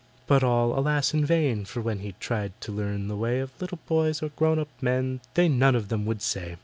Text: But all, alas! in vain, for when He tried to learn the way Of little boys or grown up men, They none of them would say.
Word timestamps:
But 0.25 0.43
all, 0.43 0.79
alas! 0.79 1.13
in 1.13 1.23
vain, 1.23 1.63
for 1.63 1.79
when 1.79 1.99
He 1.99 2.15
tried 2.19 2.59
to 2.61 2.71
learn 2.71 3.07
the 3.07 3.15
way 3.15 3.39
Of 3.39 3.51
little 3.61 3.77
boys 3.85 4.23
or 4.23 4.29
grown 4.29 4.57
up 4.57 4.69
men, 4.81 5.19
They 5.35 5.47
none 5.47 5.75
of 5.75 5.89
them 5.89 6.07
would 6.07 6.23
say. 6.23 6.55